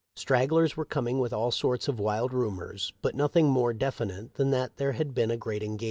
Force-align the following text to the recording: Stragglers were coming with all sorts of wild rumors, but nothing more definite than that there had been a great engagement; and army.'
Stragglers 0.15 0.75
were 0.75 0.83
coming 0.83 1.19
with 1.19 1.31
all 1.31 1.51
sorts 1.51 1.87
of 1.87 1.99
wild 1.99 2.33
rumors, 2.33 2.91
but 3.03 3.13
nothing 3.13 3.49
more 3.51 3.71
definite 3.71 4.33
than 4.33 4.49
that 4.49 4.77
there 4.77 4.93
had 4.93 5.13
been 5.13 5.29
a 5.29 5.37
great 5.37 5.57
engagement; 5.61 5.61
and 5.63 5.71
army.' 5.73 5.79